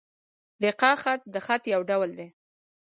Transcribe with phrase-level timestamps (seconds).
[0.65, 2.29] رِقاع خط؛ د خط یو ډول دﺉ.